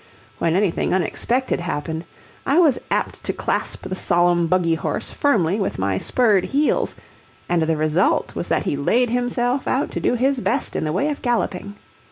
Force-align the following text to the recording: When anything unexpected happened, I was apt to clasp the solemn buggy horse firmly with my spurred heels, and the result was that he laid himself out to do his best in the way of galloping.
When 0.39 0.55
anything 0.55 0.95
unexpected 0.95 1.59
happened, 1.59 2.05
I 2.43 2.57
was 2.57 2.79
apt 2.89 3.23
to 3.23 3.31
clasp 3.33 3.87
the 3.87 3.95
solemn 3.95 4.47
buggy 4.47 4.73
horse 4.73 5.11
firmly 5.11 5.59
with 5.59 5.77
my 5.77 5.99
spurred 5.99 6.45
heels, 6.45 6.95
and 7.47 7.61
the 7.61 7.77
result 7.77 8.33
was 8.33 8.47
that 8.47 8.63
he 8.63 8.75
laid 8.75 9.11
himself 9.11 9.67
out 9.67 9.91
to 9.91 9.99
do 9.99 10.15
his 10.15 10.39
best 10.39 10.75
in 10.75 10.85
the 10.85 10.91
way 10.91 11.09
of 11.11 11.21
galloping. 11.21 11.75